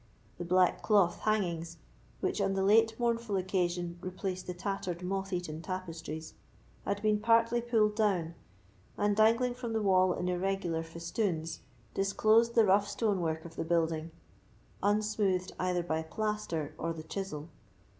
[0.39, 1.77] The black cloth hangings,
[2.21, 6.33] which, on the late mournful occasion, replaced the tattered moth eaten tapestries,
[6.85, 8.33] had been partly pulled down,
[8.97, 11.59] and, dangling from the wall in irregular festoons,
[11.93, 14.09] disclosed the rough stonework of the building,
[14.81, 17.49] unsmoothed either by plaster or the chisel.